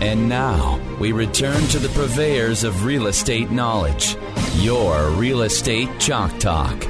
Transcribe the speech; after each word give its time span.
And 0.00 0.28
now 0.28 0.78
we 1.00 1.12
return 1.12 1.60
to 1.68 1.78
the 1.78 1.88
purveyors 1.88 2.64
of 2.64 2.84
real 2.84 3.06
estate 3.06 3.50
knowledge, 3.50 4.14
your 4.56 5.08
Real 5.12 5.40
Estate 5.40 5.88
Chalk 5.98 6.38
Talk. 6.38 6.84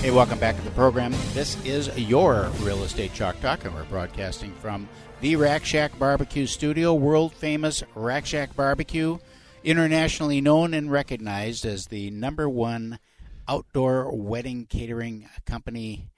Hey, 0.00 0.10
welcome 0.10 0.38
back 0.38 0.56
to 0.56 0.62
the 0.62 0.70
program. 0.70 1.12
This 1.34 1.62
is 1.66 1.94
your 1.98 2.50
Real 2.60 2.82
Estate 2.84 3.12
Chalk 3.12 3.38
Talk, 3.40 3.66
and 3.66 3.74
we're 3.74 3.84
broadcasting 3.84 4.54
from 4.54 4.88
the 5.20 5.36
Rack 5.36 5.66
Shack 5.66 5.98
Barbecue 5.98 6.46
Studio, 6.46 6.94
world 6.94 7.34
famous 7.34 7.82
Rack 7.94 8.24
Shack 8.24 8.56
Barbecue, 8.56 9.18
internationally 9.62 10.40
known 10.40 10.72
and 10.72 10.90
recognized 10.90 11.66
as 11.66 11.88
the 11.88 12.10
number 12.10 12.48
one 12.48 12.98
outdoor 13.46 14.10
wedding 14.16 14.64
catering 14.64 15.28
company 15.44 16.08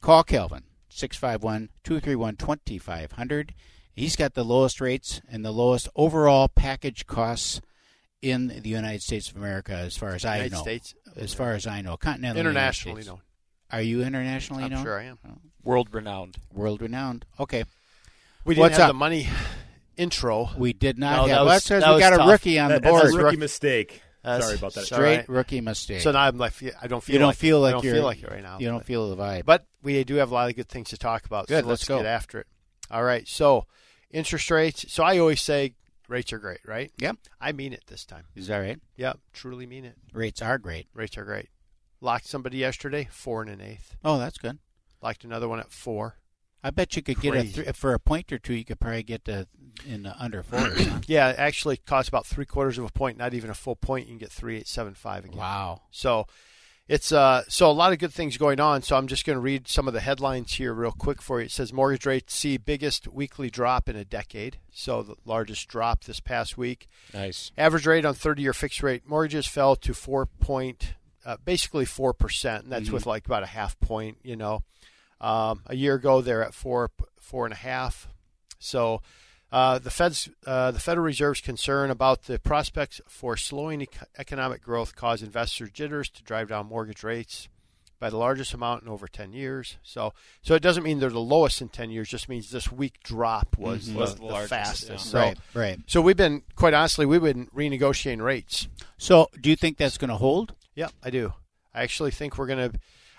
call 0.00 0.24
Kelvin 0.24 0.64
651-231-2500. 0.90 3.50
He's 3.94 4.16
got 4.16 4.34
the 4.34 4.44
lowest 4.44 4.80
rates 4.80 5.20
and 5.30 5.44
the 5.44 5.52
lowest 5.52 5.88
overall 5.94 6.48
package 6.48 7.06
costs 7.06 7.60
in 8.20 8.48
the 8.48 8.68
United 8.68 9.02
States 9.02 9.30
of 9.30 9.36
America 9.36 9.74
as 9.74 9.96
far 9.96 10.10
as 10.10 10.24
I 10.24 10.36
United 10.36 10.54
know. 10.54 10.62
States? 10.62 10.94
As 11.16 11.32
far 11.34 11.52
as 11.52 11.66
I 11.66 11.80
know. 11.80 11.96
Continental 11.96 12.40
Internationally 12.40 13.04
known. 13.04 13.20
Are 13.70 13.82
you 13.82 14.02
internationally 14.02 14.64
I'm 14.64 14.70
known? 14.70 14.82
sure 14.82 14.98
I 14.98 15.04
am. 15.04 15.18
World 15.62 15.88
renowned. 15.92 16.38
World 16.52 16.82
renowned. 16.82 17.24
Okay. 17.38 17.64
We 18.44 18.54
didn't 18.54 18.62
What's 18.62 18.76
have 18.76 18.84
up? 18.84 18.88
the 18.90 18.94
money 18.98 19.28
intro. 19.96 20.50
We 20.56 20.72
did 20.72 20.98
not 20.98 21.12
No, 21.12 21.16
have. 21.22 21.28
that 21.28 21.34
well, 21.36 21.44
was- 21.46 21.52
that's 21.54 21.68
'cause 21.68 21.80
that 21.82 21.88
we 21.88 21.94
was 21.94 22.00
got 22.00 22.20
a 22.26 22.30
rookie 22.30 22.58
on 22.58 22.68
That- 22.70 22.82
the 22.82 22.90
that's 22.92 23.14
a 23.14 23.16
rookie 23.18 23.36
mistake. 23.36 24.02
That's- 24.22 24.44
Sorry 24.44 24.56
about 24.56 24.74
that. 24.74 24.84
Straight 24.86 24.98
all 24.98 25.02
right. 25.18 25.28
rookie 25.28 25.60
mistake. 25.60 26.00
So 26.00 26.10
now 26.12 26.20
I'm 26.20 26.38
like, 26.38 26.54
I 26.80 26.86
don't 26.86 27.02
feel. 27.04 27.12
you 27.12 27.18
don't 27.18 27.28
like, 27.28 27.36
feel 27.36 27.60
like 27.60 27.68
I 27.68 27.72
don't 27.72 27.84
you're 27.84 27.94
feel 27.94 28.04
like 28.04 28.22
it 28.22 28.30
right 28.30 28.42
now. 28.42 28.58
You 28.58 28.68
don't 28.68 28.78
but, 28.78 28.86
feel 28.86 29.14
the 29.14 29.22
vibe. 29.22 29.44
but 29.44 29.66
we 29.82 30.02
do 30.04 30.14
have 30.16 30.30
a 30.30 30.34
lot 30.34 30.48
of 30.48 30.56
good 30.56 30.68
things 30.68 30.88
to 30.90 30.96
talk 30.98 31.26
about. 31.26 31.46
Good, 31.46 31.64
So 31.64 31.68
let's 31.68 31.82
let's 31.82 31.88
go. 31.88 31.96
get 31.98 32.06
after 32.06 32.40
it. 32.40 32.46
All 32.90 33.02
right. 33.04 33.28
So 33.28 33.66
interest 34.10 34.50
rates. 34.50 34.86
So 34.90 35.04
I 35.04 35.18
always 35.18 35.42
say 35.42 35.74
rates 36.08 36.32
are 36.32 36.38
great, 36.38 36.60
right? 36.66 36.90
Yep. 36.98 37.16
I 37.40 37.52
mean 37.52 37.72
it 37.74 37.84
this 37.86 38.04
time. 38.06 38.24
is 38.34 38.46
that 38.46 38.58
right? 38.58 38.80
Yep. 38.96 39.18
Truly 39.34 39.66
mean 39.66 39.84
it. 39.84 39.96
Rates 40.14 40.40
are 40.40 40.56
great. 40.58 40.88
Rates 40.94 41.18
are 41.18 41.24
great. 41.24 41.48
Locked 42.00 42.26
somebody 42.26 42.58
yesterday, 42.58 43.08
four 43.10 43.42
and 43.42 43.50
an 43.50 43.60
eighth. 43.60 43.94
Oh, 44.04 44.18
that's 44.18 44.38
good. 44.38 44.58
Locked 45.02 45.24
another 45.24 45.48
one 45.48 45.60
at 45.60 45.70
four. 45.70 46.16
I 46.64 46.70
bet 46.70 46.96
you 46.96 47.02
could 47.02 47.20
get 47.20 47.34
a 47.34 47.40
Crazy. 47.42 47.62
th- 47.62 47.76
for 47.76 47.92
a 47.94 48.00
point 48.00 48.32
or 48.32 48.38
two. 48.38 48.54
You 48.54 48.64
could 48.64 48.80
probably 48.80 49.02
get 49.04 49.24
to 49.26 49.46
in 49.86 50.02
the 50.04 50.16
under 50.18 50.42
four. 50.42 50.58
huh? 50.60 51.00
Yeah, 51.06 51.28
it 51.30 51.38
actually 51.38 51.76
costs 51.76 52.08
about 52.08 52.26
three 52.26 52.46
quarters 52.46 52.78
of 52.78 52.84
a 52.84 52.88
point, 52.92 53.18
not 53.18 53.34
even 53.34 53.50
a 53.50 53.54
full 53.54 53.76
point. 53.76 54.06
You 54.06 54.12
can 54.12 54.18
get 54.18 54.32
three 54.32 54.56
eight 54.56 54.66
seven 54.66 54.94
five 54.94 55.24
again. 55.24 55.36
wow. 55.36 55.82
So 55.90 56.26
it's 56.86 57.12
uh 57.12 57.42
so 57.48 57.70
a 57.70 57.72
lot 57.72 57.92
of 57.92 57.98
good 57.98 58.12
things 58.12 58.36
going 58.36 58.60
on. 58.60 58.82
So 58.82 58.96
I'm 58.96 59.06
just 59.06 59.24
going 59.26 59.36
to 59.36 59.40
read 59.40 59.68
some 59.68 59.88
of 59.88 59.94
the 59.94 60.00
headlines 60.00 60.54
here 60.54 60.72
real 60.72 60.92
quick 60.92 61.20
for 61.22 61.38
you. 61.40 61.46
It 61.46 61.50
says 61.50 61.72
mortgage 61.72 62.06
rates 62.06 62.34
see 62.34 62.56
biggest 62.56 63.08
weekly 63.08 63.50
drop 63.50 63.88
in 63.88 63.96
a 63.96 64.04
decade. 64.04 64.58
So 64.72 65.02
the 65.02 65.16
largest 65.24 65.68
drop 65.68 66.04
this 66.04 66.20
past 66.20 66.56
week. 66.58 66.86
Nice. 67.12 67.52
Average 67.58 67.86
rate 67.86 68.04
on 68.04 68.14
30-year 68.14 68.52
fixed 68.52 68.82
rate 68.82 69.02
mortgages 69.06 69.46
fell 69.46 69.76
to 69.76 69.92
four 69.94 70.26
point, 70.26 70.94
uh, 71.24 71.36
basically 71.44 71.84
four 71.84 72.12
percent, 72.14 72.64
and 72.64 72.72
that's 72.72 72.90
with 72.90 73.06
like 73.06 73.26
about 73.26 73.42
a 73.42 73.46
half 73.46 73.78
point. 73.80 74.18
You 74.22 74.36
know, 74.36 74.62
um, 75.20 75.62
a 75.66 75.76
year 75.76 75.94
ago 75.94 76.20
they're 76.20 76.42
at 76.44 76.54
four 76.54 76.90
four 77.20 77.44
and 77.46 77.52
a 77.52 77.56
half. 77.58 78.08
So 78.58 79.02
uh, 79.52 79.78
the 79.78 79.90
Fed's 79.90 80.28
uh, 80.46 80.70
the 80.70 80.80
Federal 80.80 81.04
Reserve's 81.06 81.40
concern 81.40 81.90
about 81.90 82.24
the 82.24 82.38
prospects 82.38 83.00
for 83.08 83.36
slowing 83.36 83.82
ec- 83.82 84.08
economic 84.18 84.62
growth 84.62 84.96
caused 84.96 85.22
investors 85.22 85.70
jitters 85.70 86.08
to 86.10 86.22
drive 86.22 86.48
down 86.48 86.66
mortgage 86.66 87.02
rates 87.04 87.48
by 88.00 88.10
the 88.10 88.16
largest 88.16 88.52
amount 88.52 88.82
in 88.82 88.88
over 88.88 89.06
10 89.06 89.32
years. 89.32 89.78
So 89.82 90.12
so 90.42 90.54
it 90.54 90.62
doesn't 90.62 90.82
mean 90.82 90.98
they're 90.98 91.08
the 91.10 91.20
lowest 91.20 91.62
in 91.62 91.68
10 91.68 91.90
years. 91.90 92.08
Just 92.08 92.28
means 92.28 92.50
this 92.50 92.70
week 92.72 93.00
drop 93.02 93.56
was, 93.56 93.92
the, 93.92 93.98
Was 93.98 94.14
the 94.16 94.20
the 94.22 94.26
largest, 94.26 94.50
fastest. 94.50 94.90
yeah. 94.90 94.96
So 94.96 95.18
right. 95.18 95.38
Right. 95.54 95.78
so 95.86 96.00
we've 96.02 96.16
been 96.16 96.42
quite 96.56 96.74
honestly 96.74 97.06
we've 97.06 97.22
been 97.22 97.46
renegotiating 97.54 98.22
rates. 98.22 98.66
So, 98.98 99.28
do 99.40 99.50
you 99.50 99.56
think 99.56 99.76
that's 99.76 99.98
going 99.98 100.10
to 100.10 100.16
hold? 100.16 100.54
Yeah, 100.74 100.88
I 101.02 101.10
do. 101.10 101.32
I 101.74 101.82
actually 101.82 102.10
think 102.10 102.36
we're 102.38 102.46
gonna. 102.46 102.72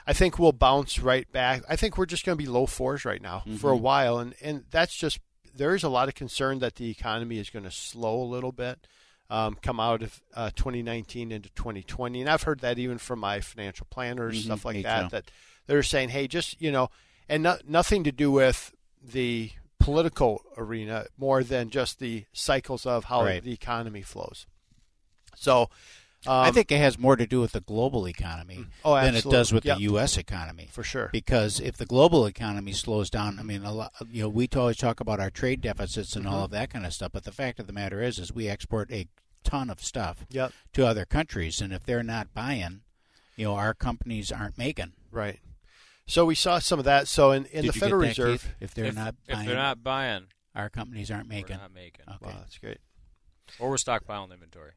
I 0.07 0.13
think 0.13 0.37
we'll 0.37 0.51
bounce 0.51 0.99
right 0.99 1.29
back. 1.31 1.63
I 1.67 1.75
think 1.75 1.97
we're 1.97 2.05
just 2.05 2.25
going 2.25 2.37
to 2.37 2.43
be 2.43 2.49
low 2.49 2.65
fours 2.67 3.05
right 3.05 3.21
now 3.21 3.43
for 3.59 3.71
a 3.71 3.77
while, 3.77 4.19
and 4.19 4.35
and 4.41 4.65
that's 4.69 4.95
just 4.95 5.19
there 5.55 5.73
is 5.73 5.83
a 5.83 5.89
lot 5.89 6.07
of 6.07 6.15
concern 6.15 6.59
that 6.59 6.75
the 6.75 6.89
economy 6.89 7.39
is 7.39 7.49
going 7.49 7.63
to 7.65 7.71
slow 7.71 8.21
a 8.21 8.25
little 8.25 8.51
bit, 8.51 8.85
um, 9.29 9.57
come 9.61 9.79
out 9.79 10.03
of 10.03 10.21
uh, 10.35 10.49
2019 10.55 11.31
into 11.31 11.49
2020, 11.55 12.21
and 12.21 12.29
I've 12.29 12.43
heard 12.43 12.59
that 12.59 12.77
even 12.77 12.97
from 12.97 13.19
my 13.19 13.39
financial 13.39 13.87
planners, 13.89 14.41
Mhm, 14.41 14.45
stuff 14.45 14.65
like 14.65 14.83
that, 14.83 15.09
that 15.11 15.31
they're 15.67 15.81
saying, 15.83 16.09
hey, 16.09 16.27
just 16.27 16.61
you 16.61 16.71
know, 16.71 16.89
and 17.29 17.41
no, 17.43 17.57
nothing 17.67 18.03
to 18.03 18.11
do 18.11 18.31
with 18.31 18.73
the 19.01 19.51
political 19.79 20.41
arena 20.57 21.05
more 21.17 21.43
than 21.43 21.69
just 21.69 21.99
the 21.99 22.25
cycles 22.33 22.85
of 22.85 23.05
how 23.05 23.23
Right. 23.23 23.43
the 23.43 23.53
economy 23.53 24.01
flows. 24.03 24.45
So. 25.35 25.69
Um, 26.27 26.33
I 26.33 26.51
think 26.51 26.71
it 26.71 26.77
has 26.79 26.97
more 26.97 27.15
to 27.15 27.27
do 27.27 27.39
with 27.39 27.51
the 27.51 27.61
global 27.61 28.07
economy 28.07 28.65
Oh, 28.83 28.95
than 28.95 29.13
it 29.15 29.23
does 29.25 29.53
with 29.53 29.63
Yep. 29.63 29.77
the 29.77 29.83
U.S. 29.83 30.17
economy. 30.17 30.69
for 30.71 30.83
sure. 30.83 31.09
Because 31.11 31.59
if 31.59 31.77
the 31.77 31.85
global 31.85 32.25
economy 32.25 32.71
slows 32.73 33.09
down, 33.11 33.37
I 33.39 33.43
mean, 33.43 33.63
a 33.63 33.71
lot, 33.71 33.93
you 34.09 34.23
know, 34.23 34.29
we 34.29 34.47
always 34.55 34.77
talk 34.77 34.99
about 34.99 35.19
our 35.19 35.29
trade 35.29 35.61
deficits 35.61 36.15
and 36.15 36.25
all 36.27 36.33
Mm-hmm. 36.35 36.43
of 36.45 36.51
that 36.51 36.69
kind 36.71 36.85
of 36.85 36.93
stuff. 36.93 37.11
But 37.13 37.25
the 37.25 37.31
fact 37.31 37.59
of 37.59 37.67
the 37.67 37.73
matter 37.73 38.01
is, 38.01 38.17
is 38.17 38.33
we 38.33 38.47
export 38.49 38.91
a 38.91 39.07
ton 39.43 39.69
of 39.69 39.83
stuff 39.83 40.25
Yep. 40.31 40.51
to 40.73 40.87
other 40.87 41.05
countries, 41.05 41.61
and 41.61 41.71
if 41.71 41.83
they're 41.83 42.01
not 42.01 42.33
buying, 42.33 42.81
you 43.35 43.45
know, 43.45 43.53
our 43.55 43.75
companies 43.75 44.31
aren't 44.31 44.57
making. 44.57 44.93
Right. 45.11 45.39
So 46.07 46.25
we 46.25 46.33
saw 46.35 46.57
some 46.59 46.79
of 46.79 46.85
that. 46.85 47.07
So 47.07 47.31
in, 47.31 47.45
in 47.45 47.63
Did 47.65 47.73
the 47.73 47.79
Federal 47.79 48.01
that, 48.01 48.07
Reserve, 48.07 48.41
Keith? 48.43 48.51
if 48.59 48.73
they're 48.73 48.85
if, 48.85 48.95
not 48.95 49.15
if 49.27 49.33
buying, 49.35 49.47
they're 49.47 49.55
not 49.57 49.83
buying, 49.83 50.27
our 50.55 50.69
companies 50.69 51.11
aren't 51.11 51.27
making. 51.27 51.57
we're 51.57 51.61
not 51.63 51.73
making. 51.73 52.05
Okay. 52.07 52.25
wow, 52.25 52.35
that's 52.39 52.57
great. 52.57 52.79
Or 53.59 53.69
we're 53.69 53.75
stockpiling 53.75 54.31
inventory. 54.33 54.71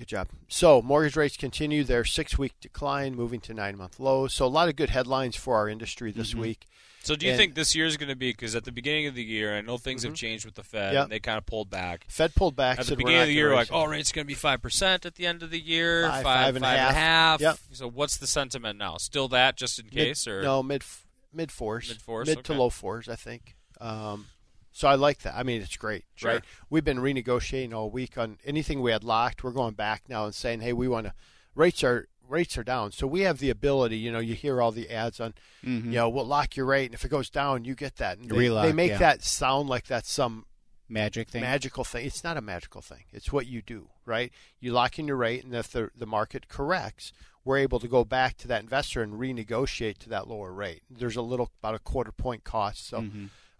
Good 0.00 0.08
job. 0.08 0.28
So 0.48 0.80
mortgage 0.80 1.14
rates 1.14 1.36
continue 1.36 1.84
their 1.84 2.06
six-week 2.06 2.54
decline, 2.58 3.14
moving 3.14 3.38
to 3.40 3.52
nine-month 3.52 4.00
lows. 4.00 4.32
So 4.32 4.46
a 4.46 4.48
lot 4.48 4.70
of 4.70 4.74
good 4.76 4.88
headlines 4.88 5.36
for 5.36 5.56
our 5.56 5.68
industry 5.68 6.10
this 6.10 6.30
Mm-hmm. 6.30 6.40
week. 6.40 6.66
So 7.02 7.16
do 7.16 7.26
you 7.26 7.32
And- 7.32 7.38
think 7.38 7.54
this 7.54 7.76
year 7.76 7.84
is 7.84 7.98
going 7.98 8.08
to 8.08 8.16
be 8.16 8.30
because 8.30 8.56
at 8.56 8.64
the 8.64 8.72
beginning 8.72 9.08
of 9.08 9.14
the 9.14 9.22
year, 9.22 9.54
I 9.54 9.60
know 9.60 9.76
things 9.76 10.02
have 10.04 10.14
changed 10.14 10.46
with 10.46 10.54
the 10.54 10.62
Fed, 10.62 10.94
Yep. 10.94 11.02
and 11.02 11.12
they 11.12 11.18
kind 11.20 11.36
of 11.36 11.44
pulled 11.44 11.68
back. 11.68 12.06
Fed 12.08 12.34
pulled 12.34 12.56
back. 12.56 12.78
At 12.80 12.86
the 12.86 12.96
beginning 12.96 13.20
of 13.20 13.26
the 13.26 13.34
year, 13.34 13.54
like, 13.54 13.68
oh, 13.70 13.84
rates 13.84 14.10
going 14.10 14.24
to 14.24 14.26
be 14.26 14.32
five 14.32 14.62
percent 14.62 15.04
at 15.04 15.16
the 15.16 15.26
end 15.26 15.42
of 15.42 15.50
the 15.50 15.60
year, 15.60 16.04
Five, 16.08 16.22
five, 16.22 16.24
five 16.46 16.56
and 16.56 16.64
a 16.64 16.68
five 16.68 16.78
and 16.78 16.88
a 16.88 16.92
half. 16.98 17.40
Yep. 17.42 17.58
So 17.72 17.88
what's 17.88 18.16
the 18.16 18.26
sentiment 18.26 18.78
now? 18.78 18.96
Still 18.96 19.28
that, 19.28 19.56
just 19.58 19.78
in 19.78 19.84
Mid- 19.86 19.92
case, 19.94 20.26
or 20.26 20.40
no 20.42 20.62
mid 20.62 20.82
mid 21.30 21.52
fours, 21.52 21.90
Mid 21.90 22.00
fours, 22.00 22.26
mid 22.28 22.42
to 22.44 22.54
low 22.54 22.70
fours, 22.70 23.06
I 23.06 23.16
think. 23.16 23.54
Um, 23.82 24.28
so 24.72 24.88
I 24.88 24.94
like 24.94 25.18
that. 25.20 25.34
I 25.36 25.42
mean, 25.42 25.60
it's 25.62 25.76
great, 25.76 26.04
Sure. 26.14 26.32
right? 26.34 26.44
We've 26.68 26.84
been 26.84 26.98
renegotiating 26.98 27.72
all 27.74 27.90
week 27.90 28.16
on 28.18 28.38
anything 28.44 28.80
we 28.80 28.92
had 28.92 29.04
locked. 29.04 29.42
We're 29.44 29.50
going 29.52 29.74
back 29.74 30.02
now 30.08 30.24
and 30.24 30.34
saying, 30.34 30.60
hey, 30.60 30.72
we 30.72 30.88
want 30.88 31.06
to 31.06 31.14
rates 31.54 31.82
are 31.84 32.06
rates 32.28 32.56
are 32.56 32.62
down, 32.62 32.92
so 32.92 33.08
we 33.08 33.22
have 33.22 33.38
the 33.38 33.50
ability. 33.50 33.96
You 33.98 34.12
know, 34.12 34.20
you 34.20 34.34
hear 34.34 34.62
all 34.62 34.70
the 34.70 34.88
ads 34.88 35.18
on, 35.18 35.34
Mhm. 35.64 35.86
you 35.86 35.90
know, 35.92 36.08
we'll 36.08 36.24
lock 36.24 36.54
your 36.56 36.66
rate, 36.66 36.84
and 36.86 36.94
if 36.94 37.04
it 37.04 37.08
goes 37.08 37.28
down, 37.28 37.64
you 37.64 37.74
get 37.74 37.96
that. 37.96 38.18
And 38.18 38.30
they, 38.30 38.36
Relock, 38.38 38.64
they 38.66 38.72
make 38.72 38.92
yeah. 38.92 38.98
that 38.98 39.24
sound 39.24 39.68
like 39.68 39.86
that's 39.88 40.08
some 40.10 40.46
Magic 40.88 41.28
thing. 41.30 41.40
magical 41.42 41.82
thing. 41.82 42.06
It's 42.06 42.22
not 42.22 42.36
a 42.36 42.40
magical 42.40 42.80
thing. 42.82 43.04
It's 43.12 43.32
what 43.32 43.46
you 43.48 43.62
do, 43.62 43.88
right? 44.06 44.32
You 44.60 44.72
lock 44.72 44.96
in 45.00 45.08
your 45.08 45.16
rate, 45.16 45.42
and 45.44 45.52
if 45.56 45.72
the 45.72 45.90
the 45.96 46.06
market 46.06 46.46
corrects, 46.48 47.12
we're 47.44 47.58
able 47.58 47.80
to 47.80 47.88
go 47.88 48.04
back 48.04 48.36
to 48.38 48.48
that 48.48 48.62
investor 48.62 49.02
and 49.02 49.14
renegotiate 49.14 49.98
to 49.98 50.08
that 50.10 50.28
lower 50.28 50.52
rate. 50.52 50.82
There's 50.88 51.16
a 51.16 51.22
little 51.22 51.50
about 51.60 51.74
a 51.74 51.78
quarter 51.80 52.12
point 52.12 52.44
cost, 52.44 52.86
so, 52.86 53.04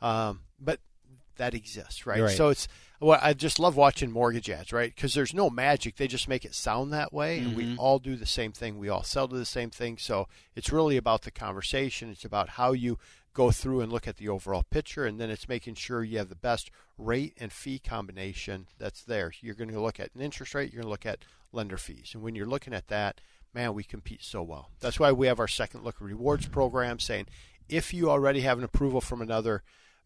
um, 0.01 0.41
but 0.61 0.79
that 1.41 1.55
exists, 1.55 2.07
right? 2.07 2.17
Mm-hmm. 2.19 2.25
Right. 2.27 2.37
So 2.37 2.49
it's 2.51 2.69
well, 3.01 3.19
I 3.23 3.33
just 3.33 3.59
love 3.59 3.77
watching 3.77 4.11
mortgage 4.11 4.51
ads, 4.51 4.75
right? 4.75 4.95
Because 4.95 5.15
there's 5.15 5.33
no 5.35 5.49
magic; 5.49 5.97
they 5.97 6.07
just 6.07 6.29
make 6.29 6.45
it 6.45 6.55
sound 6.55 6.93
that 6.93 7.13
way, 7.15 7.39
and 7.39 7.57
we 7.57 7.65
Mhm. 7.65 7.79
all 7.79 7.99
do 7.99 8.15
the 8.15 8.27
same 8.27 8.53
thing. 8.53 8.79
We 8.79 8.91
all 8.91 9.03
sell 9.03 9.27
to 9.27 9.37
the 9.37 9.47
same 9.47 9.71
thing, 9.71 9.97
so 9.97 10.29
it's 10.55 10.71
really 10.71 10.97
about 10.99 11.23
the 11.23 11.31
conversation. 11.31 12.11
It's 12.11 12.27
about 12.27 12.51
how 12.51 12.73
you 12.73 12.99
go 13.33 13.51
through 13.51 13.81
and 13.81 13.91
look 13.91 14.07
at 14.07 14.17
the 14.19 14.29
overall 14.29 14.65
picture, 14.71 15.07
and 15.07 15.19
then 15.19 15.31
it's 15.31 15.49
making 15.49 15.75
sure 15.77 16.05
you 16.05 16.19
have 16.19 16.29
the 16.29 16.35
best 16.35 16.71
rate 16.99 17.33
and 17.39 17.53
fee 17.53 17.79
combination 17.79 18.67
that's 18.79 19.03
there. 19.03 19.33
You're 19.41 19.55
going 19.55 19.71
to 19.71 19.81
look 19.81 19.99
at 19.99 20.15
an 20.15 20.21
interest 20.21 20.55
rate, 20.55 20.71
you're 20.73 20.83
going 20.83 20.89
to 20.89 20.91
look 20.91 21.07
at 21.07 21.25
lender 21.53 21.79
fees. 21.79 22.11
And 22.13 22.23
when 22.23 22.35
you're 22.35 22.45
looking 22.47 22.75
at 22.75 22.89
that, 22.89 23.21
man, 23.55 23.73
we 23.73 23.83
compete 23.85 24.23
so 24.23 24.43
well. 24.43 24.71
That's 24.81 25.01
why 25.01 25.11
we 25.13 25.27
have 25.29 25.41
our 25.41 25.49
second 25.49 25.85
look 25.85 26.01
rewards 26.01 26.49
program 26.49 26.99
saying 26.99 27.27
if 27.69 27.95
you 27.95 28.11
already 28.11 28.41
have 28.43 28.59
an 28.59 28.65
approval 28.65 29.01
from 29.01 29.23
another 29.23 29.63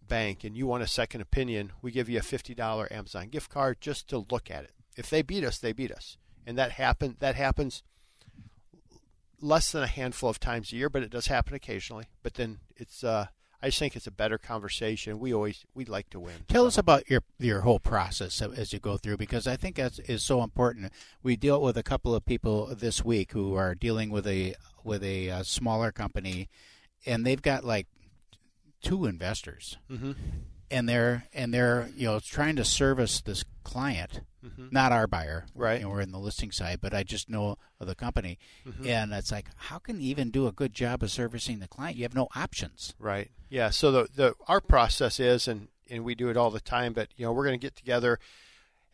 bank 0.09 0.45
and 0.45 0.57
you 0.57 0.67
want 0.67 0.83
a 0.83 0.89
second 0.89 1.21
opinion, 1.21 1.73
we 1.83 1.91
give 1.91 2.09
you 2.09 2.19
a 2.19 2.23
$50 2.23 2.93
Amazon 2.93 3.29
gift 3.29 3.51
card 3.51 3.81
just 3.81 4.09
to 4.09 4.27
look 4.31 4.51
at 4.51 4.65
it. 4.65 4.73
If 4.97 5.11
they 5.11 5.23
beat 5.23 5.45
us, 5.45 5.59
they 5.59 5.73
beat 5.73 5.93
us. 5.93 6.17
And 6.47 6.59
that 6.59 6.73
happen 6.73 7.17
that 7.21 7.37
happens 7.37 7.83
less 9.41 9.73
than 9.73 9.83
a 9.83 9.89
handful 9.89 10.31
of 10.31 10.39
times 10.41 10.73
a 10.73 10.77
year, 10.77 10.89
but 10.89 11.03
it 11.03 11.11
does 11.11 11.27
happen 11.27 11.55
occasionally. 11.55 12.07
But 12.23 12.35
then 12.35 12.59
it's 12.77 13.03
uh 13.03 13.27
I 13.65 13.69
just 13.69 13.79
think 13.79 13.97
it's 13.97 14.07
a 14.07 14.11
better 14.11 14.37
conversation. 14.37 15.19
We 15.19 15.33
always 15.33 15.65
we 15.75 15.87
like 15.87 16.11
to 16.11 16.21
win. 16.21 16.35
Tell 16.49 16.65
so. 16.65 16.69
us 16.69 16.77
about 16.77 17.09
your 17.09 17.23
your 17.39 17.63
whole 17.63 17.81
process 17.81 18.43
as 18.43 18.75
you 18.75 18.79
go 18.79 18.99
through 18.99 19.17
because 19.17 19.47
I 19.47 19.57
think 19.57 19.77
that 19.77 19.99
is 20.07 20.23
so 20.23 20.43
important. 20.43 20.93
We 21.23 21.37
dealt 21.37 21.63
with 21.63 21.79
a 21.79 21.83
couple 21.83 22.15
of 22.15 22.27
people 22.27 22.75
this 22.75 23.03
week 23.03 23.33
who 23.33 23.55
are 23.55 23.75
dealing 23.75 24.11
with 24.11 24.27
a 24.27 24.55
with 24.85 25.03
a, 25.03 25.29
a 25.29 25.37
uh, 25.37 25.43
smaller 25.45 25.93
company, 25.93 26.51
and 27.07 27.25
they've 27.25 27.41
got 27.41 27.65
like 27.65 27.87
two 28.85 29.07
investors, 29.07 29.79
mm-hmm. 29.91 30.13
and 30.71 30.89
they're 30.89 31.25
and 31.33 31.53
they're 31.53 31.89
you 31.97 32.07
know 32.07 32.21
trying 32.21 32.57
to 32.57 32.65
service 32.65 33.21
this 33.21 33.45
client, 33.65 34.21
mm-hmm. 34.45 34.69
not 34.71 34.93
our 34.93 35.07
buyer, 35.07 35.47
right? 35.55 35.81
You 35.81 35.87
know, 35.87 35.91
we're 35.91 36.01
in 36.03 36.13
the 36.13 36.19
listing 36.19 36.53
side, 36.53 36.81
but 36.81 36.95
I 36.95 37.03
just 37.03 37.29
know 37.29 37.57
of 37.81 37.87
the 37.87 37.95
company, 37.95 38.39
mm-hmm. 38.67 38.87
and 38.87 39.13
it's 39.13 39.33
like 39.33 39.47
how 39.57 39.79
can 39.79 40.01
you 40.01 40.09
even 40.11 40.31
do 40.31 40.47
a 40.47 40.53
good 40.53 40.75
job 40.75 41.03
of 41.03 41.11
servicing 41.11 41.59
the 41.59 41.69
client? 41.69 41.97
You 41.97 42.05
have 42.05 42.15
no 42.15 42.29
options, 42.37 42.95
right? 42.99 43.31
Yeah. 43.49 43.71
So 43.71 43.91
the 43.91 44.09
the 44.15 44.35
our 44.47 44.61
process 44.61 45.19
is, 45.19 45.49
and 45.49 45.69
and 45.91 46.05
we 46.05 46.15
do 46.15 46.29
it 46.29 46.37
all 46.37 46.51
the 46.51 46.61
time, 46.61 46.93
but 46.93 47.09
you 47.17 47.25
know 47.25 47.33
we're 47.33 47.45
going 47.45 47.59
to 47.59 47.65
get 47.65 47.75
together 47.75 48.19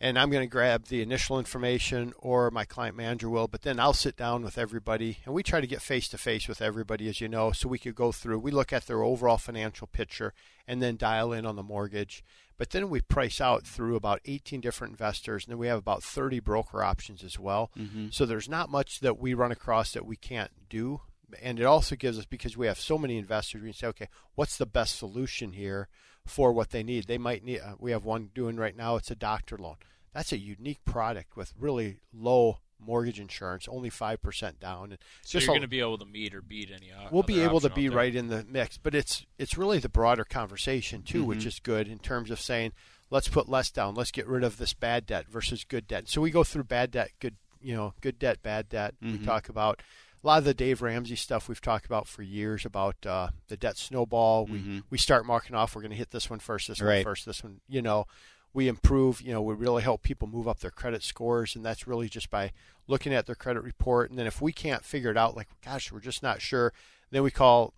and 0.01 0.19
I'm 0.19 0.31
going 0.31 0.47
to 0.47 0.51
grab 0.51 0.87
the 0.87 1.03
initial 1.03 1.39
information 1.39 2.15
or 2.19 2.51
my 2.51 2.65
client 2.65 2.97
manager 2.97 3.29
will, 3.29 3.49
but 3.49 3.63
then 3.63 3.79
I'll 3.79 3.93
sit 3.93 4.17
down 4.17 4.43
with 4.43 4.57
everybody 4.57 5.19
and 5.25 5.35
we 5.35 5.43
try 5.43 5.61
to 5.61 5.67
get 5.67 5.83
face 5.83 6.09
to 6.09 6.19
face 6.19 6.49
with 6.49 6.63
everybody, 6.63 7.09
as 7.09 7.21
you 7.21 7.29
know, 7.29 7.53
so 7.53 7.69
we 7.69 7.79
could 7.79 7.95
go 7.95 8.11
through. 8.11 8.39
We 8.39 8.51
look 8.51 8.73
at 8.73 8.87
their 8.87 9.03
overall 9.03 9.37
financial 9.37 9.87
picture 9.87 10.33
and 10.67 10.81
then 10.81 10.97
dial 10.97 11.33
in 11.33 11.45
on 11.45 11.57
the 11.57 11.63
mortgage. 11.63 12.25
But 12.57 12.71
then 12.71 12.91
we 12.91 13.01
price 13.01 13.41
out 13.41 13.67
through 13.67 13.97
about 13.97 14.21
18 14.27 14.61
different 14.61 14.93
investors, 14.93 15.45
and 15.45 15.53
then 15.53 15.59
we 15.59 15.69
have 15.69 15.79
about 15.79 16.03
30 16.03 16.41
broker 16.41 16.85
options 16.85 17.25
as 17.25 17.39
well. 17.39 17.71
Mm-hmm. 17.79 18.09
So 18.11 18.27
there's 18.27 18.51
not 18.51 18.69
much 18.69 19.01
that 19.01 19.19
we 19.19 19.33
run 19.33 19.51
across 19.51 19.93
that 19.93 20.05
we 20.05 20.17
can't 20.17 20.51
do. 20.69 21.01
And 21.41 21.59
it 21.59 21.65
also 21.65 21.97
gives 21.97 22.19
us, 22.19 22.27
because 22.27 22.59
we 22.59 22.67
have 22.67 22.79
so 22.79 22.99
many 22.99 23.17
investors, 23.17 23.63
we 23.63 23.69
can 23.69 23.79
say, 23.79 23.87
okay, 23.87 24.09
what's 24.35 24.59
the 24.59 24.67
best 24.67 24.99
solution 24.99 25.53
here 25.53 25.89
for 26.27 26.53
what 26.53 26.71
they 26.71 26.83
need? 26.83 27.07
They 27.07 27.19
might 27.19 27.45
need, 27.45 27.61
uh, 27.61 27.75
we 27.79 27.91
have 27.91 28.05
one 28.05 28.31
doing 28.35 28.57
right 28.57 28.77
now, 28.77 28.97
it's 28.97 29.11
a 29.11 29.17
doctor 29.17 29.57
loan 29.57 29.77
that's 30.13 30.33
a 30.33 30.39
unique 30.39 30.85
product 30.85 31.37
with 31.37 31.53
really 31.59 32.01
low 32.13 32.59
mortgage 32.79 33.21
insurance, 33.21 33.69
only 33.69 33.91
five 33.91 34.23
percent 34.23 34.59
down. 34.59 34.93
And 34.93 34.99
so 35.23 35.39
you're 35.39 35.47
going 35.47 35.61
to 35.61 35.69
be 35.69 35.81
able 35.81 35.99
to 35.99 36.07
meet 36.07 36.35
or 36.35 36.43
beat 36.43 36.71
any. 36.75 36.91
We'll 37.11 37.23
be 37.23 37.41
able 37.41 37.61
to 37.61 37.71
be 37.71 37.89
right 37.89 38.15
in 38.15 38.29
the 38.29 38.45
mix, 38.49 38.79
but 38.79 38.95
it's 38.95 39.27
it's 39.39 39.59
really 39.59 39.79
the 39.79 39.89
broader 39.89 40.25
conversation 40.25 41.03
too, 41.03 41.21
mm-hmm. 41.21 41.29
which 41.29 41.47
is 41.47 41.61
good 41.61 41.89
in 41.89 41.99
terms 41.99 42.31
of 42.31 42.41
saying 42.41 42.73
let's 43.11 43.29
put 43.29 43.49
less 43.49 43.71
down, 43.71 43.95
let's 43.95 44.11
get 44.11 44.27
rid 44.27 44.45
of 44.45 44.57
this 44.57 44.73
bad 44.73 45.07
debt 45.07 45.27
versus 45.29 45.65
good 45.65 45.87
debt. 45.87 46.09
So 46.09 46.21
we 46.21 46.31
go 46.31 46.45
through 46.45 46.65
bad 46.65 46.91
debt, 46.91 47.11
good 47.21 47.37
you 47.61 47.77
know, 47.77 47.93
good 48.01 48.19
debt, 48.19 48.43
bad 48.43 48.69
debt. 48.69 48.95
Mm-hmm. 49.03 49.19
We 49.19 49.27
talk 49.27 49.49
about 49.49 49.83
a 50.23 50.27
lot 50.27 50.39
of 50.39 50.45
the 50.45 50.55
Dave 50.55 50.83
Ramsey 50.83 51.17
stuff 51.17 51.49
we've 51.49 51.61
talked 51.61 51.87
about 51.87 52.07
for 52.07 52.23
years 52.23 52.65
about 52.65 52.97
uh, 53.07 53.29
the 53.49 53.57
debt 53.57 53.77
snowball. 53.77 54.47
Mm-hmm. 54.47 54.75
We 54.77 54.83
we 54.91 54.99
start 54.99 55.25
marking 55.25 55.57
off. 55.57 55.75
We're 55.75 55.83
going 55.83 55.93
to 55.93 55.97
hit 55.97 56.11
this 56.11 56.29
one 56.29 56.41
first, 56.41 56.69
this 56.69 56.81
right. 56.81 56.97
one 56.97 57.05
first, 57.05 57.27
this 57.27 57.43
one. 57.43 57.61
You 57.69 57.83
know, 57.83 58.07
we 58.53 58.69
improve, 58.69 59.23
you 59.23 59.33
know, 59.33 59.41
we 59.41 59.55
really 59.55 59.83
help 59.83 60.03
people 60.03 60.29
move 60.29 60.49
up 60.49 60.61
their 60.61 60.71
credit 60.71 61.03
scores, 61.03 61.57
and 61.57 61.65
that's 61.65 61.87
really 61.87 62.09
just 62.09 62.31
by 62.31 62.53
looking 62.87 63.15
at 63.15 63.27
their 63.27 63.35
credit 63.35 63.63
report. 63.63 64.11
And 64.11 64.19
then 64.19 64.27
if 64.27 64.43
we 64.43 64.53
can't 64.53 64.85
figure 64.85 65.11
it 65.11 65.17
out, 65.17 65.37
like, 65.37 65.49
gosh, 65.65 65.93
we're 65.93 66.01
just 66.01 66.23
not 66.23 66.43
sure, 66.43 66.73
then 67.11 67.23
we 67.23 67.31
call 67.31 67.73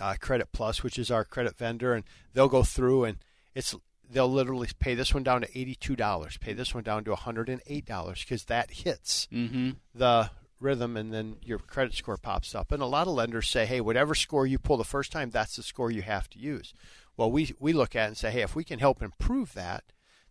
uh, 0.00 0.14
Credit 0.20 0.48
Plus, 0.52 0.82
which 0.82 0.98
is 0.98 1.10
our 1.10 1.24
credit 1.24 1.56
vendor, 1.56 1.94
and 1.94 2.04
they'll 2.32 2.48
go 2.48 2.62
through 2.62 3.04
and 3.04 3.18
it's 3.54 3.74
they'll 4.08 4.30
literally 4.30 4.68
pay 4.78 4.94
this 4.94 5.14
one 5.14 5.22
down 5.22 5.40
to 5.40 5.58
eighty-two 5.58 5.96
dollars, 5.96 6.36
pay 6.36 6.52
this 6.52 6.74
one 6.74 6.84
down 6.84 7.04
to 7.04 7.10
one 7.10 7.18
hundred 7.18 7.48
and 7.48 7.60
eight 7.66 7.86
dollars 7.86 8.22
because 8.22 8.44
that 8.44 8.70
hits 8.70 9.28
mm-hmm. 9.32 9.70
the 9.94 10.30
rhythm, 10.60 10.96
and 10.96 11.12
then 11.12 11.36
your 11.42 11.58
credit 11.58 11.94
score 11.94 12.16
pops 12.16 12.54
up. 12.54 12.70
And 12.70 12.82
a 12.82 12.86
lot 12.86 13.06
of 13.06 13.14
lenders 13.14 13.48
say, 13.48 13.66
hey, 13.66 13.80
whatever 13.80 14.14
score 14.14 14.46
you 14.46 14.58
pull 14.58 14.76
the 14.76 14.84
first 14.84 15.10
time, 15.10 15.30
that's 15.30 15.56
the 15.56 15.62
score 15.62 15.90
you 15.90 16.02
have 16.02 16.28
to 16.30 16.38
use. 16.38 16.72
Well, 17.16 17.30
we 17.30 17.54
we 17.58 17.72
look 17.72 17.96
at 17.96 18.08
and 18.08 18.16
say, 18.16 18.30
hey, 18.30 18.42
if 18.42 18.54
we 18.54 18.64
can 18.64 18.78
help 18.78 19.02
improve 19.02 19.54
that, 19.54 19.84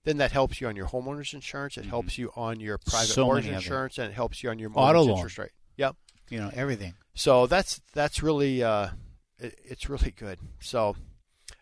then 0.03 0.17
that 0.17 0.31
helps 0.31 0.61
you 0.61 0.67
on 0.67 0.75
your 0.75 0.87
homeowner's 0.87 1.33
insurance. 1.33 1.77
It 1.77 1.81
mm-hmm. 1.81 1.89
helps 1.89 2.17
you 2.17 2.31
on 2.35 2.59
your 2.59 2.77
private 2.77 3.09
so 3.09 3.25
mortgage 3.25 3.51
insurance, 3.51 3.97
and 3.97 4.11
it 4.11 4.13
helps 4.13 4.43
you 4.43 4.49
on 4.49 4.59
your 4.59 4.69
mortgage 4.69 5.01
Auto 5.01 5.15
interest 5.15 5.37
loan. 5.37 5.45
rate. 5.45 5.51
Yep. 5.77 5.95
You 6.29 6.39
know 6.39 6.51
everything. 6.53 6.93
So 7.15 7.47
that's 7.47 7.81
that's 7.93 8.23
really 8.23 8.63
uh, 8.63 8.89
it, 9.39 9.59
it's 9.63 9.89
really 9.89 10.11
good. 10.11 10.39
So. 10.59 10.95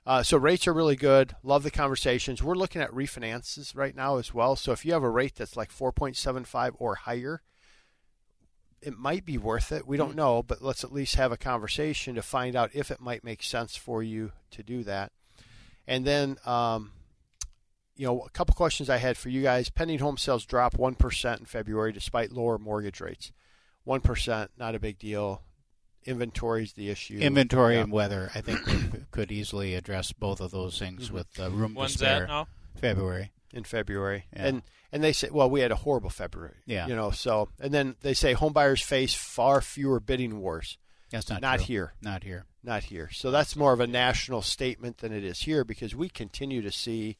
Uh, 0.06 0.24
so 0.24 0.38
rates 0.38 0.66
are 0.68 0.74
really 0.74 0.96
good. 0.96 1.36
Love 1.44 1.64
the 1.64 1.72
conversations. 1.72 2.42
We're 2.42 2.56
looking 2.56 2.82
at 2.82 2.92
refinances 2.92 3.76
right 3.76 3.94
now 3.94 4.16
as 4.16 4.34
well. 4.34 4.56
So 4.56 4.72
if 4.72 4.86
you 4.86 4.94
have 4.94 5.04
a 5.04 5.10
rate 5.10 5.36
that's 5.36 5.58
like 5.58 5.70
4.75 5.70 6.76
or 6.80 6.96
higher, 6.96 7.42
it 8.82 8.98
might 8.98 9.26
be 9.26 9.38
worth 9.38 9.72
it. 9.72 9.88
We 9.88 9.98
don't 9.98 10.10
Mm-hmm. 10.10 10.18
know, 10.18 10.44
but 10.44 10.62
let's 10.62 10.84
at 10.84 10.94
least 10.94 11.16
have 11.16 11.32
a 11.32 11.38
conversation 11.38 12.16
to 12.16 12.22
find 12.22 12.56
out 12.56 12.72
if 12.74 12.92
it 12.92 13.02
might 13.02 13.24
make 13.24 13.42
sense 13.44 13.76
for 13.76 14.04
you 14.04 14.32
to 14.52 14.64
do 14.64 14.84
that. 14.84 15.12
And 15.88 16.06
then, 16.06 16.38
um, 16.46 16.92
you 17.96 18.06
know, 18.06 18.22
a 18.22 18.30
couple 18.30 18.54
questions 18.54 18.90
I 18.90 18.98
had 18.98 19.18
for 19.18 19.30
you 19.30 19.42
guys. 19.42 19.70
Pending 19.70 20.00
home 20.00 20.18
sales 20.18 20.46
drop 20.46 20.76
1% 20.76 21.40
in 21.40 21.46
February 21.46 21.92
despite 21.92 22.32
lower 22.32 22.58
mortgage 22.58 23.02
rates. 23.02 23.32
1%, 23.88 24.50
not 24.58 24.76
a 24.76 24.80
big 24.80 25.00
deal. 25.00 25.42
Inventory 26.06 26.64
is 26.64 26.74
the 26.74 26.90
issue. 26.90 27.18
Inventory 27.20 27.76
Yeah. 27.76 27.82
and 27.84 27.92
weather, 27.92 28.30
I 28.36 28.42
think, 28.42 28.66
we 28.66 28.80
could 29.12 29.32
easily 29.32 29.74
address 29.76 30.12
both 30.14 30.40
of 30.40 30.52
those 30.52 30.78
things 30.78 31.06
Mm-hmm. 31.08 31.16
with 31.16 31.40
uh, 31.40 31.50
room 31.50 31.74
When's 31.74 31.94
to 31.94 31.98
spare. 32.00 32.20
that 32.22 32.28
now? 32.28 32.48
February. 32.76 33.32
In 33.54 33.64
February. 33.64 34.26
Yeah. 34.36 34.46
And 34.48 34.62
and 34.92 35.04
they 35.04 35.12
say, 35.14 35.30
well, 35.32 35.50
we 35.50 35.60
had 35.62 35.72
a 35.72 35.76
horrible 35.76 36.10
February. 36.10 36.58
Yeah. 36.66 36.88
You 36.88 36.96
know, 36.96 37.12
so 37.12 37.50
and 37.60 37.74
then 37.74 37.96
they 38.02 38.14
say 38.14 38.34
homebuyers 38.36 38.84
face 38.84 39.14
far 39.14 39.62
fewer 39.62 40.00
bidding 40.00 40.40
wars. 40.40 40.78
That's 41.12 41.30
not 41.30 41.42
Not 41.42 41.58
true. 41.58 41.66
here. 41.66 41.94
Not 42.02 42.24
here. 42.24 42.46
Not 42.64 42.84
here. 42.84 43.10
So 43.14 43.32
that's 43.32 43.56
more 43.56 43.72
of 43.74 43.80
a 43.80 43.88
national 43.88 44.42
statement 44.42 44.98
than 44.98 45.14
it 45.14 45.24
is 45.24 45.40
here 45.42 45.64
because 45.64 45.96
we 45.96 46.10
continue 46.10 46.62
to 46.62 46.72
see 46.72 47.18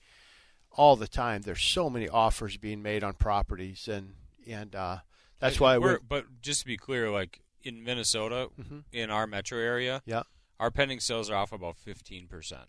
all 0.72 0.96
the 0.98 1.08
time 1.08 1.42
there's 1.42 1.62
so 1.64 1.90
many 1.90 2.08
offers 2.10 2.58
being 2.58 2.82
made 2.84 3.04
on 3.04 3.14
properties 3.14 3.88
and 3.88 4.14
and 4.48 4.76
uh, 4.76 4.98
that's 5.40 5.60
why 5.60 5.78
we're. 5.78 5.94
we're 5.94 6.00
But 6.08 6.26
just 6.42 6.62
to 6.62 6.66
be 6.66 6.78
clear, 6.78 7.10
like 7.10 7.42
in 7.64 7.84
Minnesota, 7.84 8.50
Mhm. 8.62 8.84
in 8.92 9.10
our 9.10 9.26
metro 9.28 9.58
area, 9.60 10.02
yeah 10.06 10.24
our 10.60 10.72
pending 10.72 11.00
sales 11.00 11.30
are 11.30 11.36
off 11.36 11.52
about 11.52 11.78
fifteen 11.78 12.28
percent. 12.28 12.68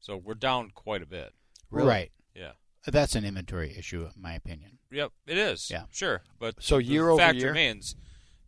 So 0.00 0.16
we're 0.16 0.34
down 0.34 0.70
quite 0.74 1.02
a 1.02 1.06
bit. 1.06 1.32
Really? 1.70 1.88
Right. 1.88 2.12
Yeah. 2.34 2.52
That's 2.86 3.14
an 3.14 3.24
inventory 3.24 3.76
issue, 3.76 4.08
in 4.14 4.22
my 4.22 4.34
opinion. 4.34 4.78
Yep, 4.90 5.12
it 5.26 5.36
is. 5.38 5.68
Yeah. 5.70 5.84
Sure. 5.92 6.22
But 6.38 6.62
So 6.62 6.76
the 6.76 6.84
year 6.84 7.08
over 7.10 7.20
fact 7.20 7.36
year? 7.38 7.48
remains 7.48 7.94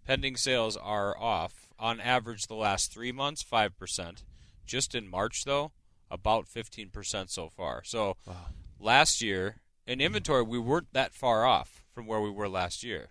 pending 0.07 0.37
sales 0.37 0.77
are 0.77 1.17
off 1.19 1.69
on 1.79 2.01
average 2.01 2.47
the 2.47 2.55
last 2.55 2.93
three 2.93 3.13
months, 3.13 3.43
five 3.43 3.77
percent. 3.77 4.25
Just 4.65 4.95
in 4.95 5.09
March 5.09 5.45
though, 5.45 5.73
about 6.11 6.49
fifteen 6.49 6.89
percent 6.89 7.31
so 7.31 7.49
far. 7.51 7.83
So 7.85 8.17
Wow. 8.27 8.47
last 8.79 9.21
year 9.23 9.57
in 9.87 10.01
inventory 10.01 10.43
we 10.45 10.59
weren't 10.59 10.93
that 10.93 11.13
far 11.15 11.45
off 11.45 11.85
from 11.93 12.07
where 12.07 12.21
we 12.21 12.31
were 12.31 12.49
last 12.49 12.83
year. 12.83 13.11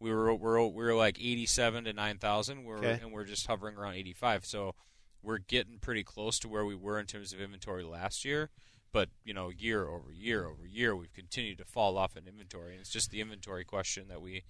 We 0.00 0.10
were 0.12 0.34
we're, 0.34 0.64
we 0.66 0.84
were 0.84 0.94
like 0.94 1.18
eighty 1.20 1.46
seven 1.46 1.84
to 1.84 1.92
nine 1.92 2.18
thousand. 2.18 2.64
We're 2.64 2.78
Okay. 2.78 2.98
and 3.02 3.12
we're 3.12 3.24
just 3.24 3.46
hovering 3.46 3.76
around 3.76 3.94
eighty 3.94 4.12
five. 4.12 4.44
So 4.44 4.74
we're 5.22 5.38
getting 5.38 5.78
pretty 5.78 6.02
close 6.04 6.38
to 6.40 6.48
where 6.48 6.64
we 6.64 6.74
were 6.74 6.98
in 6.98 7.06
terms 7.06 7.32
of 7.32 7.40
inventory 7.40 7.84
last 7.84 8.24
year. 8.24 8.50
But 8.92 9.08
you 9.24 9.34
know, 9.34 9.50
year 9.50 9.86
over 9.86 10.10
year 10.12 10.46
over 10.46 10.66
year, 10.66 10.96
we've 10.96 11.12
continued 11.12 11.58
to 11.58 11.64
fall 11.64 11.98
off 11.98 12.16
in 12.16 12.26
inventory, 12.26 12.72
and 12.72 12.80
it's 12.80 12.90
just 12.90 13.10
the 13.10 13.20
inventory 13.20 13.64
question 13.64 14.08
that 14.08 14.22
we 14.22 14.44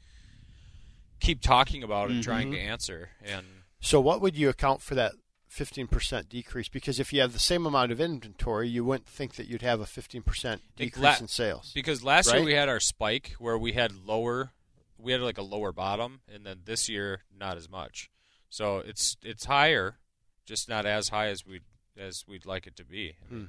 keep 1.21 1.43
talking 1.43 1.83
about 1.83 2.11
and 2.11 2.23
trying 2.23 2.53
to 2.53 2.57
mm-hmm. 2.57 2.71
answer. 2.71 3.11
And 3.25 3.45
So 3.81 4.01
what 4.01 4.21
would 4.21 4.37
you 4.37 4.49
account 4.49 4.83
for 4.83 4.95
that 4.95 5.13
15% 5.51 6.29
decrease? 6.29 6.69
Because 6.69 7.01
if 7.01 7.13
you 7.13 7.21
have 7.21 7.33
the 7.33 7.39
same 7.39 7.67
amount 7.67 7.93
of 7.93 8.01
inventory, 8.01 8.69
you 8.69 8.85
wouldn't 8.85 9.09
think 9.09 9.35
that 9.35 9.49
you'd 9.49 9.63
have 9.63 9.81
a 9.81 9.85
15% 9.85 10.61
decrease 10.77 11.03
la- 11.03 11.17
in 11.19 11.29
sales. 11.29 11.73
because 11.75 12.05
last 12.05 12.33
year 12.33 12.45
we 12.45 12.55
had 12.55 12.69
our 12.69 12.81
spike 12.81 13.35
where 13.39 13.59
we 13.59 13.73
had 13.73 13.93
lower, 14.07 14.53
we 14.99 15.13
had 15.13 15.21
like 15.21 15.39
a 15.39 15.43
lower 15.43 15.73
bottom, 15.73 16.21
and 16.33 16.45
then 16.45 16.61
this 16.65 16.89
year 16.89 17.23
not 17.37 17.57
as 17.57 17.69
much. 17.69 18.11
So 18.51 18.79
it's 18.79 19.17
it's 19.23 19.45
higher, 19.45 19.99
just 20.47 20.69
not 20.69 20.87
as 20.87 21.11
high 21.11 21.27
as 21.27 21.47
we 21.47 21.61
as 21.99 22.25
we'd 22.27 22.47
like 22.47 22.67
it 22.67 22.77
to 22.77 22.85
be. 22.85 23.17
Hmm. 23.29 23.45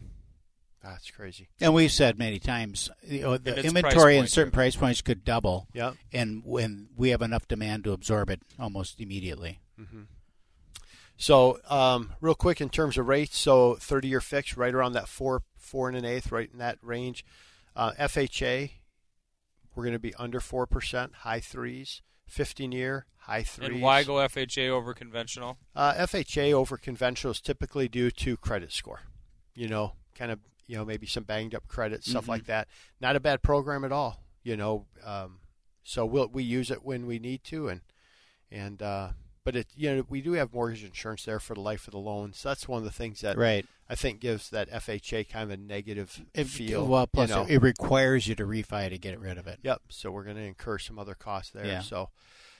That's 0.83 1.11
crazy. 1.11 1.49
And 1.59 1.73
we've 1.73 1.91
said 1.91 2.17
many 2.17 2.39
times, 2.39 2.89
you 3.05 3.21
know, 3.21 3.37
the 3.37 3.63
inventory 3.65 4.15
price 4.15 4.19
in 4.21 4.27
certain 4.27 4.51
driven. 4.51 4.51
price 4.51 4.75
points 4.77 5.01
could 5.01 5.25
double, 5.25 5.67
Yeah. 5.73 5.93
and 6.13 6.41
when 6.45 6.89
we 6.95 7.09
have 7.09 7.21
enough 7.21 7.47
demand 7.47 7.83
to 7.83 7.91
absorb 7.91 8.29
it 8.29 8.41
almost 8.57 8.99
immediately. 9.01 9.59
So, 11.17 11.59
um, 11.69 12.13
real 12.21 12.33
quick 12.35 12.61
in 12.61 12.69
terms 12.69 12.97
of 12.97 13.07
rates, 13.07 13.37
so 13.37 13.75
30 13.75 14.07
year 14.07 14.21
fix 14.21 14.55
right 14.55 14.73
around 14.73 14.93
that 14.93 15.09
four, 15.09 15.43
four 15.57 15.89
and 15.89 15.97
an 15.97 16.05
eighth, 16.05 16.31
right 16.31 16.49
in 16.51 16.59
that 16.59 16.77
range. 16.81 17.25
Uh, 17.75 17.91
FHA, 17.99 18.71
we're 19.75 19.83
going 19.83 19.93
to 19.93 19.99
be 19.99 20.15
under 20.15 20.39
4%, 20.39 21.13
high 21.13 21.39
threes. 21.41 22.01
15 22.27 22.71
year, 22.71 23.05
high 23.21 23.41
threes. 23.43 23.69
And 23.69 23.81
why 23.81 24.03
go 24.03 24.13
FHA 24.15 24.69
over 24.69 24.93
conventional? 24.93 25.57
Uh, 25.75 25.93
FHA 25.95 26.53
over 26.53 26.77
conventional 26.77 27.31
is 27.31 27.41
typically 27.41 27.89
due 27.89 28.11
to 28.11 28.37
credit 28.37 28.71
score. 28.71 29.01
You 29.55 29.67
know, 29.67 29.93
kind 30.15 30.31
of, 30.31 30.39
you 30.69 30.77
know, 30.77 30.85
maybe 30.85 31.05
some 31.07 31.23
banged 31.23 31.53
up 31.55 31.67
credit, 31.67 32.05
stuff 32.05 32.23
Mm-hmm. 32.23 32.31
like 32.31 32.45
that. 32.45 32.67
Not 33.01 33.15
a 33.17 33.19
bad 33.19 33.41
program 33.41 33.83
at 33.83 33.91
all. 33.91 34.23
You 34.43 34.55
know, 34.55 34.85
um, 35.05 35.39
so 35.83 36.05
we'll 36.05 36.27
we 36.29 36.43
use 36.43 36.71
it 36.71 36.85
when 36.85 37.05
we 37.05 37.19
need 37.19 37.43
to, 37.45 37.67
and 37.67 37.81
and 38.51 38.81
uh, 38.81 39.09
but 39.43 39.55
it 39.55 39.67
you 39.75 39.93
know 39.95 40.05
we 40.07 40.21
do 40.21 40.33
have 40.33 40.53
mortgage 40.53 40.83
insurance 40.83 41.25
there 41.25 41.39
for 41.39 41.55
the 41.55 41.59
life 41.61 41.87
of 41.87 41.91
the 41.91 41.97
loan. 41.99 42.33
So 42.33 42.49
that's 42.49 42.67
one 42.67 42.77
of 42.79 42.85
the 42.85 42.91
things 42.91 43.21
that 43.21 43.37
Right. 43.37 43.65
I 43.89 43.95
think 43.95 44.19
gives 44.19 44.51
that 44.51 44.69
FHA 44.69 45.27
kind 45.29 45.51
of 45.51 45.59
a 45.59 45.61
negative 45.61 46.21
It, 46.35 46.45
feel. 46.45 46.85
well, 46.85 47.07
plus 47.07 47.29
you 47.29 47.35
know. 47.35 47.45
it 47.49 47.61
requires 47.61 48.27
you 48.27 48.35
to 48.35 48.45
refi 48.45 48.87
to 48.89 48.97
get 48.99 49.19
rid 49.19 49.39
of 49.39 49.47
it. 49.47 49.57
Yep. 49.63 49.81
So 49.89 50.11
we're 50.11 50.23
going 50.23 50.35
to 50.35 50.43
incur 50.43 50.77
some 50.77 50.99
other 50.99 51.15
costs 51.15 51.51
there. 51.51 51.65
Yeah. 51.65 51.81
So 51.81 52.09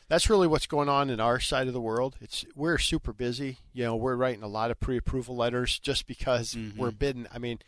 that's 0.08 0.28
really 0.28 0.48
what's 0.48 0.66
going 0.66 0.90
on 0.90 1.12
in 1.12 1.20
our 1.20 1.40
side 1.40 1.68
of 1.68 1.74
the 1.74 1.82
world. 1.82 2.16
It's 2.20 2.44
we're 2.56 2.80
super 2.80 3.14
busy. 3.14 3.60
You 3.74 3.84
know, 3.84 3.96
we're 3.96 4.16
writing 4.16 4.42
a 4.42 4.48
lot 4.48 4.72
of 4.72 4.80
pre-approval 4.80 5.36
letters 5.36 5.78
just 5.80 6.08
because 6.08 6.56
Mm-hmm. 6.56 6.80
we're 6.80 6.90
bidding. 6.92 7.28
I 7.32 7.38
mean, 7.38 7.60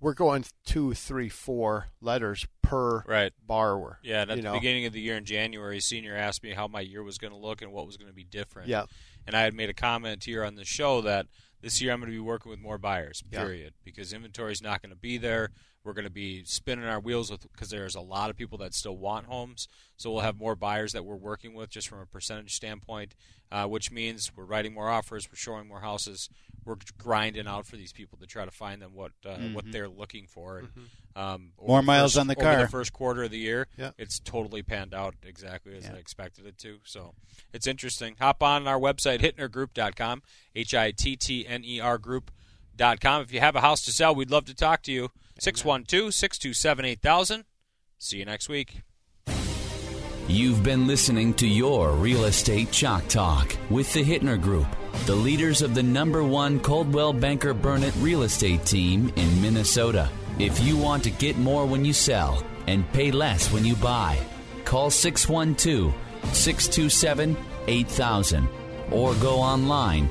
we're 0.00 0.14
going 0.14 0.44
two, 0.64 0.94
three, 0.94 1.28
four 1.28 1.88
letters 2.00 2.46
per 2.62 3.02
Right. 3.02 3.32
borrower. 3.44 3.98
Yeah, 4.02 4.22
and 4.22 4.30
at 4.30 4.36
the 4.36 4.42
know? 4.42 4.52
beginning 4.52 4.86
of 4.86 4.92
the 4.92 5.00
year 5.00 5.16
in 5.16 5.24
January, 5.24 5.80
senior 5.80 6.14
asked 6.14 6.42
me 6.42 6.52
how 6.52 6.68
my 6.68 6.80
year 6.80 7.02
was 7.02 7.18
going 7.18 7.32
to 7.32 7.38
look 7.38 7.62
and 7.62 7.72
what 7.72 7.86
was 7.86 7.96
going 7.96 8.08
to 8.08 8.14
be 8.14 8.24
different. 8.24 8.68
Yeah. 8.68 8.84
And 9.26 9.36
I 9.36 9.40
had 9.42 9.54
made 9.54 9.68
a 9.70 9.74
comment 9.74 10.24
here 10.24 10.44
on 10.44 10.54
the 10.54 10.64
show 10.64 11.00
that 11.02 11.26
this 11.60 11.80
year 11.82 11.92
I'm 11.92 12.00
going 12.00 12.10
to 12.10 12.16
be 12.16 12.20
working 12.20 12.50
with 12.50 12.60
more 12.60 12.78
buyers, 12.78 13.22
Yeah. 13.30 13.42
period, 13.44 13.74
because 13.84 14.12
inventory 14.12 14.52
is 14.52 14.62
not 14.62 14.82
going 14.82 14.90
to 14.90 14.96
be 15.00 15.18
there. 15.18 15.50
We're 15.84 15.92
going 15.94 16.04
to 16.04 16.10
be 16.10 16.44
spinning 16.44 16.84
our 16.84 17.00
wheels 17.00 17.30
with 17.30 17.50
because 17.50 17.70
there's 17.70 17.94
a 17.94 18.00
lot 18.00 18.30
of 18.30 18.36
people 18.36 18.58
that 18.58 18.74
still 18.74 18.96
want 18.96 19.26
homes. 19.26 19.68
So 19.96 20.10
we'll 20.12 20.20
have 20.20 20.36
more 20.36 20.54
buyers 20.54 20.92
that 20.92 21.04
we're 21.04 21.16
working 21.16 21.54
with 21.54 21.70
just 21.70 21.88
from 21.88 22.00
a 22.00 22.06
percentage 22.06 22.54
standpoint, 22.54 23.14
uh, 23.50 23.64
which 23.66 23.90
means 23.90 24.30
we're 24.36 24.44
writing 24.44 24.74
more 24.74 24.90
offers, 24.90 25.28
we're 25.30 25.36
showing 25.36 25.66
more 25.66 25.80
houses, 25.80 26.28
we're 26.64 26.76
grinding 26.98 27.46
out 27.46 27.66
for 27.66 27.76
these 27.76 27.92
people 27.92 28.18
to 28.18 28.26
try 28.26 28.44
to 28.44 28.50
find 28.50 28.82
them 28.82 28.92
what 28.92 29.12
uh, 29.24 29.36
what 29.54 29.64
they're 29.72 29.88
looking 29.88 30.26
for. 30.26 30.58
And, 30.58 30.68
um, 31.16 31.52
More 31.66 31.82
miles 31.82 32.12
first- 32.12 32.20
on 32.20 32.26
the 32.26 32.36
over 32.36 32.44
car. 32.44 32.62
the 32.62 32.68
first 32.68 32.92
quarter 32.92 33.22
of 33.22 33.30
the 33.30 33.38
year, 33.38 33.66
Yeah. 33.78 33.92
it's 33.96 34.18
totally 34.18 34.62
panned 34.62 34.92
out 34.92 35.14
exactly 35.22 35.74
as 35.74 35.84
Yeah. 35.84 35.94
I 35.94 35.96
expected 35.96 36.44
it 36.44 36.58
to. 36.58 36.80
So 36.84 37.14
it's 37.54 37.66
interesting. 37.66 38.16
Hop 38.20 38.42
on 38.42 38.68
our 38.68 38.78
website, 38.78 39.20
hittnergroup.com, 39.20 40.22
H 40.54 40.74
I 40.74 40.90
T 40.90 41.16
T 41.16 41.46
N 41.48 41.64
R 41.82 41.98
group.com. 41.98 43.22
If 43.22 43.32
you 43.32 43.40
have 43.40 43.56
a 43.56 43.60
house 43.60 43.84
to 43.86 43.92
sell, 43.92 44.14
we'd 44.14 44.30
love 44.30 44.44
to 44.46 44.54
talk 44.54 44.82
to 44.82 44.92
you. 44.92 45.10
612 45.38 46.14
627 46.14 46.84
8000. 46.84 47.44
See 47.98 48.18
you 48.18 48.24
next 48.24 48.48
week. 48.48 48.82
You've 50.28 50.62
been 50.62 50.86
listening 50.86 51.32
to 51.34 51.46
your 51.48 51.92
Real 51.92 52.26
Estate 52.26 52.70
Chalk 52.70 53.08
Talk 53.08 53.56
with 53.70 53.90
the 53.94 54.04
Hittner 54.04 54.40
Group, 54.40 54.66
the 55.06 55.14
leaders 55.14 55.62
of 55.62 55.74
the 55.74 55.82
number 55.82 56.22
one 56.22 56.60
Coldwell 56.60 57.14
Banker 57.14 57.54
Burnett 57.54 57.94
real 57.96 58.24
estate 58.24 58.66
team 58.66 59.10
in 59.16 59.40
Minnesota. 59.40 60.10
If 60.38 60.62
you 60.62 60.76
want 60.76 61.02
to 61.04 61.10
get 61.10 61.38
more 61.38 61.64
when 61.64 61.82
you 61.82 61.94
sell 61.94 62.44
and 62.66 62.90
pay 62.92 63.10
less 63.10 63.50
when 63.50 63.64
you 63.64 63.74
buy, 63.76 64.18
call 64.66 64.90
612 64.90 65.94
627 66.34 67.34
8000 67.66 68.48
or 68.92 69.14
go 69.14 69.36
online 69.36 70.10